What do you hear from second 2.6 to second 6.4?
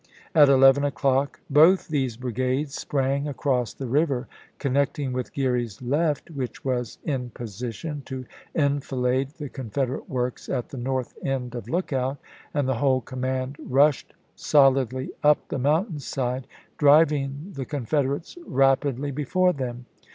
sprang across the river, connecting with Geary's left,